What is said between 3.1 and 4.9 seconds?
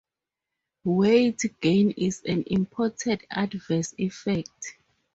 adverse effect.